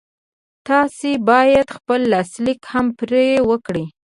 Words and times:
تاسې 0.67 1.09
بايد 1.29 1.67
خپل 1.77 1.99
لاسليک 2.11 2.61
هم 2.71 2.85
پرې 2.99 3.27
وکړئ. 3.49 3.85